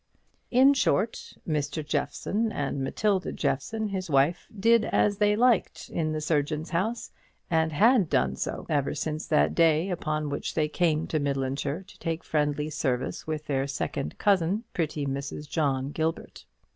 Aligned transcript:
In 0.49 0.73
short, 0.73 1.35
Mr. 1.47 1.85
Jeffson 1.85 2.51
and 2.51 2.83
Matilda 2.83 3.31
Jeffson 3.31 3.89
his 3.89 4.09
wife 4.09 4.47
did 4.59 4.83
as 4.85 5.19
they 5.19 5.35
liked 5.35 5.89
in 5.91 6.11
the 6.11 6.19
surgeon's 6.21 6.71
house, 6.71 7.11
and 7.51 7.71
had 7.71 8.09
done 8.09 8.35
so 8.35 8.65
ever 8.67 8.95
since 8.95 9.27
that 9.27 9.53
day 9.53 9.91
upon 9.91 10.29
which 10.29 10.55
they 10.55 10.67
came 10.67 11.05
to 11.05 11.19
Midlandshire 11.19 11.83
to 11.85 11.99
take 11.99 12.23
friendly 12.23 12.71
service 12.71 13.27
with 13.27 13.45
their 13.45 13.67
second 13.67 14.17
cousin, 14.17 14.63
pretty 14.73 15.05
Mrs. 15.05 15.47
John 15.47 15.91
Gilbert. 15.91 16.45